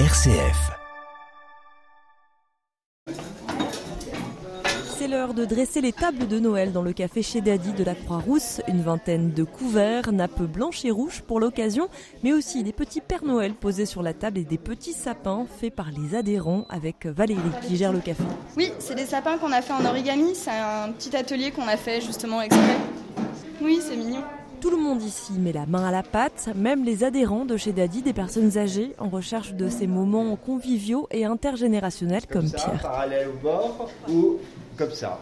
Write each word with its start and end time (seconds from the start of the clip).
RCF. 0.00 0.72
C'est 4.98 5.06
l'heure 5.06 5.34
de 5.34 5.44
dresser 5.44 5.80
les 5.80 5.92
tables 5.92 6.26
de 6.26 6.40
Noël 6.40 6.72
dans 6.72 6.82
le 6.82 6.92
café 6.92 7.22
chez 7.22 7.40
Daddy 7.40 7.70
de 7.74 7.84
la 7.84 7.94
Croix-Rousse. 7.94 8.60
Une 8.66 8.82
vingtaine 8.82 9.30
de 9.30 9.44
couverts, 9.44 10.10
nappes 10.10 10.42
blanches 10.42 10.84
et 10.84 10.90
rouges 10.90 11.22
pour 11.22 11.38
l'occasion, 11.38 11.88
mais 12.24 12.32
aussi 12.32 12.64
des 12.64 12.72
petits 12.72 13.00
Pères 13.00 13.24
Noël 13.24 13.54
posés 13.54 13.86
sur 13.86 14.02
la 14.02 14.14
table 14.14 14.38
et 14.38 14.44
des 14.44 14.58
petits 14.58 14.94
sapins 14.94 15.46
faits 15.60 15.72
par 15.72 15.92
les 15.92 16.16
adhérents 16.16 16.66
avec 16.70 17.06
Valérie 17.06 17.40
qui 17.62 17.76
gère 17.76 17.92
le 17.92 18.00
café. 18.00 18.24
Oui, 18.56 18.72
c'est 18.80 18.96
des 18.96 19.06
sapins 19.06 19.38
qu'on 19.38 19.52
a 19.52 19.62
fait 19.62 19.74
en 19.74 19.84
origami. 19.84 20.34
C'est 20.34 20.50
un 20.50 20.90
petit 20.90 21.16
atelier 21.16 21.52
qu'on 21.52 21.68
a 21.68 21.76
fait 21.76 22.00
justement 22.00 22.42
exprès. 22.42 22.78
Oui, 23.62 23.78
c'est 23.80 23.94
mignon. 23.94 24.24
Tout 24.64 24.70
le 24.70 24.78
monde 24.78 25.02
ici 25.02 25.34
met 25.34 25.52
la 25.52 25.66
main 25.66 25.84
à 25.84 25.90
la 25.90 26.02
pâte, 26.02 26.48
même 26.56 26.86
les 26.86 27.04
adhérents 27.04 27.44
de 27.44 27.58
chez 27.58 27.72
Daddy, 27.72 28.00
des 28.00 28.14
personnes 28.14 28.56
âgées 28.56 28.94
en 28.98 29.10
recherche 29.10 29.52
de 29.52 29.68
ces 29.68 29.86
moments 29.86 30.36
conviviaux 30.36 31.06
et 31.10 31.26
intergénérationnels 31.26 32.26
comme, 32.26 32.46
ça, 32.46 32.56
Pierre. 32.56 32.80
parallèle 32.80 33.28
au 33.28 33.42
bord 33.42 33.90
ou 34.08 34.38
comme 34.78 34.92
ça. 34.92 35.20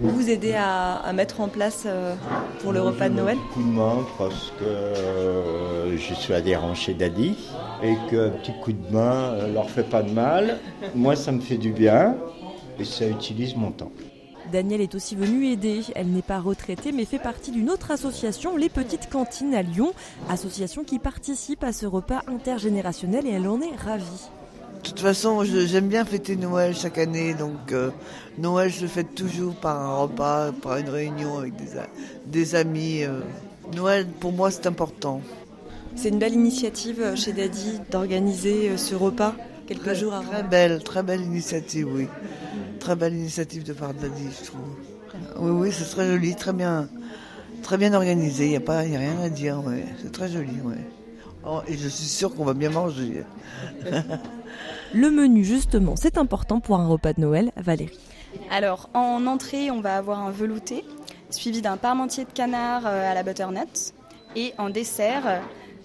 Vous 0.00 0.10
vous 0.10 0.30
aidez 0.30 0.54
à, 0.54 0.94
à 0.94 1.12
mettre 1.12 1.40
en 1.40 1.46
place 1.46 1.84
euh, 1.86 2.16
pour 2.60 2.72
le 2.72 2.80
repas 2.80 3.08
de 3.08 3.14
Noël 3.14 3.38
Un 3.38 3.54
coup 3.54 3.62
de 3.62 3.68
main 3.68 4.04
parce 4.18 4.52
que 4.58 4.64
euh, 4.64 5.96
je 5.96 6.14
suis 6.14 6.34
adhérent 6.34 6.74
chez 6.74 6.92
Daddy 6.92 7.36
et 7.84 7.94
qu'un 8.10 8.30
petit 8.30 8.52
coup 8.60 8.72
de 8.72 8.92
main 8.92 9.30
euh, 9.34 9.52
leur 9.54 9.70
fait 9.70 9.88
pas 9.88 10.02
de 10.02 10.10
mal. 10.10 10.58
Moi, 10.96 11.14
ça 11.14 11.30
me 11.30 11.40
fait 11.40 11.56
du 11.56 11.70
bien 11.70 12.16
et 12.80 12.84
ça 12.84 13.06
utilise 13.06 13.54
mon 13.54 13.70
temps. 13.70 13.92
Danielle 14.52 14.80
est 14.80 14.94
aussi 14.94 15.16
venue 15.16 15.46
aider. 15.46 15.82
Elle 15.94 16.08
n'est 16.08 16.22
pas 16.22 16.38
retraitée 16.40 16.92
mais 16.92 17.04
fait 17.04 17.18
partie 17.18 17.50
d'une 17.50 17.70
autre 17.70 17.90
association, 17.90 18.56
les 18.56 18.68
Petites 18.68 19.08
Cantines 19.10 19.54
à 19.54 19.62
Lyon, 19.62 19.92
association 20.28 20.84
qui 20.84 20.98
participe 20.98 21.64
à 21.64 21.72
ce 21.72 21.86
repas 21.86 22.22
intergénérationnel 22.26 23.26
et 23.26 23.30
elle 23.30 23.48
en 23.48 23.60
est 23.60 23.76
ravie. 23.76 24.28
De 24.82 24.88
toute 24.90 25.00
façon, 25.00 25.44
j'aime 25.44 25.88
bien 25.88 26.04
fêter 26.04 26.36
Noël 26.36 26.74
chaque 26.76 26.98
année, 26.98 27.32
donc 27.32 27.72
euh, 27.72 27.90
Noël 28.38 28.70
je 28.70 28.82
le 28.82 28.86
fête 28.88 29.14
toujours 29.14 29.54
par 29.54 29.80
un 29.80 29.96
repas, 30.02 30.52
par 30.52 30.76
une 30.76 30.90
réunion 30.90 31.38
avec 31.38 31.54
des, 32.26 32.54
amis. 32.54 33.02
euh. 33.04 33.20
Noël 33.74 34.06
pour 34.20 34.32
moi 34.32 34.50
c'est 34.50 34.66
important. 34.66 35.22
C'est 35.96 36.10
une 36.10 36.18
belle 36.18 36.34
initiative 36.34 37.00
euh, 37.00 37.16
chez 37.16 37.32
Daddy 37.32 37.80
d'organiser 37.90 38.76
ce 38.76 38.94
repas 38.94 39.34
quelques 39.66 39.82
Très, 39.84 39.94
jours 39.94 40.12
avant. 40.12 40.30
très 40.30 40.42
belle, 40.42 40.82
très 40.82 41.02
belle 41.02 41.22
initiative, 41.22 41.88
oui. 41.90 42.06
Très 42.84 42.96
belle 42.96 43.14
initiative 43.14 43.64
de 43.64 43.72
part 43.72 43.94
de 43.94 44.00
Daddy, 44.00 44.28
je 44.38 44.44
trouve. 44.44 44.60
Oui, 45.38 45.50
oui, 45.50 45.72
c'est 45.72 45.86
très 45.86 46.06
joli, 46.06 46.36
très 46.36 46.52
bien, 46.52 46.86
très 47.62 47.78
bien 47.78 47.94
organisé. 47.94 48.44
Il 48.44 48.50
n'y 48.50 48.56
a 48.56 48.60
pas, 48.60 48.84
y 48.84 48.94
a 48.94 48.98
rien 48.98 49.18
à 49.22 49.30
dire, 49.30 49.64
ouais. 49.64 49.86
C'est 50.02 50.12
très 50.12 50.28
joli, 50.28 50.60
ouais. 50.62 50.86
Oh, 51.46 51.60
et 51.66 51.78
je 51.78 51.88
suis 51.88 52.04
sûre 52.04 52.34
qu'on 52.34 52.44
va 52.44 52.52
bien 52.52 52.68
manger. 52.68 53.24
Le 54.94 55.10
menu 55.10 55.44
justement, 55.44 55.96
c'est 55.96 56.18
important 56.18 56.60
pour 56.60 56.78
un 56.78 56.86
repas 56.86 57.14
de 57.14 57.22
Noël, 57.22 57.52
Valérie. 57.56 57.98
Alors, 58.50 58.90
en 58.92 59.26
entrée, 59.26 59.70
on 59.70 59.80
va 59.80 59.96
avoir 59.96 60.18
un 60.18 60.30
velouté, 60.30 60.84
suivi 61.30 61.62
d'un 61.62 61.78
parmentier 61.78 62.26
de 62.26 62.32
canard 62.32 62.82
euh, 62.84 63.10
à 63.10 63.14
la 63.14 63.22
butternut. 63.22 63.94
Et 64.36 64.52
en 64.58 64.68
dessert, 64.68 65.22
euh, 65.26 65.38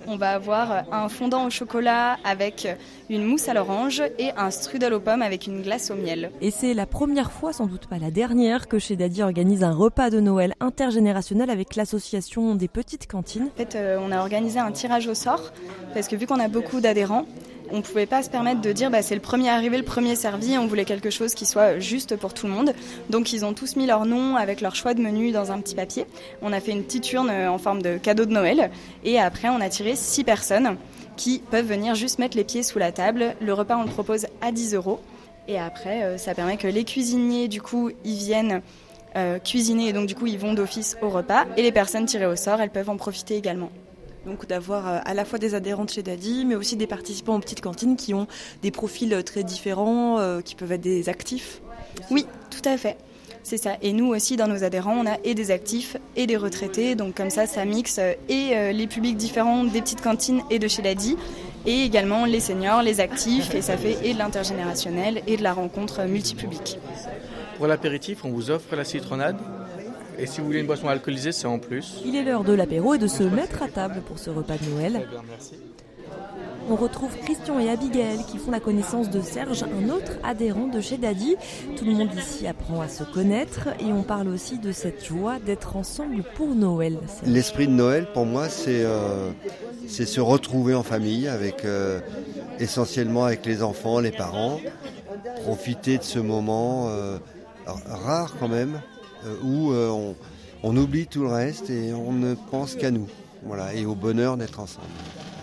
on 0.08 0.18
va 0.18 0.32
avoir 0.32 0.84
un 0.92 1.10
fondant 1.10 1.46
au 1.46 1.50
chocolat 1.50 2.18
avec 2.24 2.68
une 3.10 3.24
mousse 3.24 3.48
à 3.50 3.54
l'orange 3.54 4.02
et 4.18 4.32
un 4.38 4.52
strudel 4.52 4.94
aux 4.94 5.00
pommes 5.00 5.22
avec 5.22 5.48
une 5.48 5.62
glace 5.62 5.92
au 5.92 5.96
miel. 5.96 6.32
Et 6.42 6.52
c'est 6.52 6.74
la 6.74 6.86
première 6.86 7.32
fois, 7.32 7.54
sans 7.54 7.68
doute 7.68 7.88
pas 7.88 7.98
la 7.98 8.12
dernière, 8.12 8.68
que 8.68 8.80
chez 8.80 8.96
Daddy 8.96 9.24
organise 9.24 9.64
un 9.64 9.72
repas 9.72 10.10
de 10.10 10.20
Noël 10.20 10.54
intergénérationnel 10.60 11.50
avec 11.50 11.76
l'association 11.76 12.56
des 12.56 12.68
petites 12.68 13.08
cantines. 13.08 13.50
En 13.54 13.58
fait, 13.58 13.76
euh, 13.76 14.00
on 14.02 14.12
a 14.12 14.20
organisé 14.20 14.60
un 14.60 14.72
tirage 14.72 15.08
au 15.08 15.14
sort 15.14 15.52
parce 15.94 16.08
que 16.08 16.16
vu 16.16 16.28
qu'on 16.28 16.40
a 16.40 16.48
beaucoup 16.48 16.82
d'adhérents, 16.82 17.26
on 17.72 17.78
ne 17.78 17.82
pouvait 17.82 18.06
pas 18.06 18.24
se 18.24 18.30
permettre 18.30 18.62
de 18.62 18.72
dire 18.72 18.90
bah, 18.90 19.02
c'est 19.02 19.16
le 19.16 19.22
premier 19.22 19.50
arrivé, 19.50 19.78
le 19.78 19.84
premier 19.84 20.16
servi. 20.16 20.58
On 20.58 20.68
voulait 20.68 20.86
quelque 20.86 21.10
chose 21.10 21.34
qui 21.34 21.46
soit 21.46 21.80
juste 21.80 22.16
pour 22.16 22.34
tout 22.34 22.48
le 22.48 22.54
monde. 22.54 22.74
Donc 23.10 23.34
ils 23.34 23.46
ont 23.46 23.54
tous 23.54 23.76
mis 23.76 23.86
leur 23.86 24.06
nom 24.06 24.36
avec 24.36 24.62
leur 24.62 24.76
choix 24.76 24.94
de 24.94 25.02
menu 25.02 25.32
dans 25.32 25.52
un 25.52 25.60
petit 25.60 25.76
papier. 25.76 26.06
On 26.42 26.54
a 26.54 26.60
fait 26.60 26.72
une 26.72 26.84
petite 26.84 27.12
urne 27.12 27.30
euh, 27.30 27.52
en 27.52 27.58
forme 27.58 27.82
de 27.82 27.98
cadeau 27.98 28.26
de 28.26 28.32
Noël 28.32 28.72
et 29.04 29.20
après 29.20 29.50
on 29.50 29.62
a 29.62 29.70
tiré 29.70 29.96
six 29.96 30.24
personnes 30.24 30.78
qui 31.16 31.42
peuvent 31.52 31.68
venir 31.68 31.96
juste 31.96 32.20
mettre 32.20 32.38
les 32.38 32.44
pieds 32.44 32.64
sous 32.64 32.80
la 32.80 32.92
table. 32.92 33.36
Le 33.42 33.54
repas 33.54 33.78
on 33.78 33.84
le 33.84 33.90
propose 33.90 34.28
à 34.42 34.52
10 34.52 34.76
euros 34.76 35.00
et 35.48 35.60
après 35.60 36.04
euh, 36.04 36.18
ça 36.18 36.34
permet 36.34 36.58
que 36.58 36.68
les 36.68 36.84
cuisiniers 36.84 37.48
du 37.48 37.62
coup 37.62 37.92
ils 38.04 38.16
viennent 38.18 38.62
euh, 39.16 39.40
cuisiner 39.40 39.90
et 39.90 39.94
donc 39.94 40.08
du 40.08 40.16
coup 40.16 40.28
ils 40.28 40.40
vont 40.40 40.54
d'office 40.54 40.98
au 41.02 41.10
repas 41.10 41.46
et 41.58 41.64
les 41.64 41.72
personnes 41.72 42.06
tirées 42.06 42.28
au 42.28 42.36
sort 42.36 42.62
elles 42.62 42.70
peuvent 42.70 42.90
en 42.90 42.98
profiter 42.98 43.36
également. 43.36 43.72
Donc 44.26 44.48
d'avoir 44.48 44.88
euh, 44.88 45.00
à 45.06 45.14
la 45.14 45.26
fois 45.26 45.40
des 45.40 45.56
adhérents 45.56 45.86
de 45.86 45.90
chez 45.90 46.04
Daddy, 46.04 46.46
mais 46.46 46.56
aussi 46.56 46.76
des 46.76 46.88
participants 46.88 47.36
aux 47.36 47.40
petites 47.40 47.62
cantines 47.62 47.96
qui 47.96 48.14
ont 48.14 48.28
des 48.62 48.72
profils 48.72 49.14
euh, 49.14 49.22
très 49.22 49.44
différents, 49.44 50.20
euh, 50.20 50.42
qui 50.42 50.56
peuvent 50.56 50.72
être 50.72 50.82
des 50.82 51.10
actifs. 51.10 51.62
Oui, 52.12 52.26
tout 52.50 52.68
à 52.68 52.78
fait. 52.78 52.98
C'est 53.44 53.58
ça. 53.58 53.78
Et 53.82 53.94
nous 53.94 54.08
aussi, 54.08 54.38
dans 54.38 54.48
nos 54.48 54.64
adhérents, 54.64 54.96
on 54.96 55.08
a 55.08 55.18
et 55.24 55.34
des 55.34 55.52
actifs 55.52 55.98
et 56.16 56.28
des 56.28 56.38
retraités. 56.38 56.96
Donc 56.96 57.16
comme 57.16 57.30
ça, 57.30 57.48
ça 57.48 57.66
mixe 57.66 57.98
et 57.98 58.52
euh, 58.54 58.72
les 58.72 58.88
publics 58.88 59.18
différents 59.18 59.64
des 59.64 59.82
petites 59.82 60.02
cantines 60.02 60.42
et 60.50 60.60
de 60.60 60.68
chez 60.68 60.82
Daddy, 60.82 61.18
et 61.66 61.84
également 61.84 62.26
les 62.26 62.40
seniors, 62.40 62.84
les 62.84 63.00
actifs. 63.00 63.56
Et 63.56 63.62
ça 63.62 63.78
fait 63.78 63.98
et 64.04 64.14
de 64.14 64.20
l'intergénérationnel 64.20 65.22
et 65.26 65.38
de 65.38 65.44
la 65.44 65.54
rencontre 65.54 66.04
multipublique. 66.04 66.78
Pour 67.58 67.68
l'apéritif, 67.68 68.24
on 68.24 68.30
vous 68.30 68.52
offre 68.52 68.76
la 68.76 68.84
citronnade. 68.84 69.38
Et 70.20 70.26
si 70.26 70.40
vous 70.40 70.48
voulez 70.48 70.60
une 70.60 70.68
boisson 70.68 70.88
alcoolisée, 70.88 71.32
c'est 71.32 71.48
en 71.48 71.60
plus. 71.60 72.02
Il 72.06 72.16
est 72.16 72.24
l'heure 72.24 72.44
de 72.44 72.54
l'apéro 72.54 72.94
et 72.94 72.98
de 72.98 73.08
se 73.08 73.24
mettre 73.24 73.64
à 73.64 73.68
table 73.68 74.02
pour 74.06 74.20
ce 74.20 74.30
repas 74.30 74.58
de 74.58 74.70
Noël. 74.70 75.08
Merci. 75.28 75.56
On 76.72 76.76
retrouve 76.76 77.16
Christian 77.24 77.60
et 77.60 77.70
Abigail 77.70 78.20
qui 78.30 78.38
font 78.38 78.52
la 78.52 78.60
connaissance 78.60 79.10
de 79.10 79.22
Serge, 79.22 79.64
un 79.64 79.90
autre 79.90 80.12
adhérent 80.24 80.68
de 80.68 80.82
chez 80.82 80.98
Daddy. 80.98 81.36
Tout 81.76 81.86
le 81.86 81.94
monde 81.94 82.14
ici 82.16 82.46
apprend 82.46 82.82
à 82.82 82.88
se 82.88 83.04
connaître 83.04 83.70
et 83.80 83.92
on 83.92 84.04
parle 84.04 84.28
aussi 84.28 84.60
de 84.60 84.72
cette 84.72 85.04
joie 85.04 85.40
d'être 85.40 85.76
ensemble 85.76 86.24
pour 86.36 86.54
Noël. 86.54 87.00
L'esprit 87.26 87.68
de 87.68 87.72
Noël, 87.72 88.08
pour 88.14 88.26
moi, 88.26 88.50
c'est 88.50 88.84
euh, 88.84 89.32
se 89.88 90.20
retrouver 90.20 90.76
en 90.76 90.84
famille, 90.84 91.28
avec 91.28 91.66
euh, 91.66 92.02
essentiellement 92.60 93.26
avec 93.26 93.48
les 93.48 93.64
enfants, 93.64 94.00
les 94.00 94.12
parents, 94.12 94.60
profiter 95.44 95.98
de 95.98 96.04
ce 96.04 96.20
moment 96.20 96.90
euh, 96.90 97.18
rare 97.66 98.36
quand 98.40 98.48
même, 98.48 98.76
euh, 98.76 98.99
où 99.44 99.72
euh, 99.72 99.90
on, 99.90 100.16
on 100.64 100.76
oublie 100.78 101.08
tout 101.08 101.22
le 101.22 101.30
reste 101.30 101.70
et 101.70 101.94
on 101.94 102.12
ne 102.12 102.36
pense 102.52 102.76
qu'à 102.76 102.92
nous, 102.92 103.08
voilà, 103.44 103.74
et 103.74 103.86
au 103.86 103.96
bonheur 103.96 104.38
d'être 104.38 104.60
ensemble. 104.60 104.88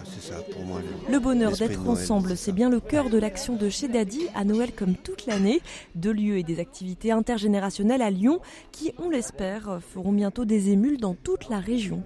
C'est 0.05 0.33
ça 0.33 0.41
pour 0.53 0.63
moi. 0.65 0.81
Le 1.11 1.19
bonheur 1.19 1.51
l'esprit 1.51 1.69
d'être 1.69 1.89
ensemble, 1.89 2.37
c'est 2.37 2.53
bien 2.53 2.71
le 2.71 2.81
cœur 2.81 3.11
de 3.11 3.19
l'action 3.19 3.55
de 3.57 3.69
chez 3.69 3.89
Daddy 3.89 4.27
à 4.35 4.45
Noël 4.45 4.73
comme 4.75 4.95
toute 4.95 5.27
l'année. 5.27 5.61
Deux 5.95 6.13
lieux 6.13 6.39
et 6.39 6.43
des 6.43 6.59
activités 6.59 7.13
intergénérationnelles 7.13 8.03
à 8.03 8.11
Lyon 8.11 8.41
qui, 8.73 8.93
on 8.99 9.11
l'espère, 9.11 9.79
feront 9.93 10.13
bientôt 10.13 10.45
des 10.45 10.71
émules 10.71 10.99
dans 10.99 11.15
toute 11.15 11.49
la 11.49 11.61
région. 11.61 12.03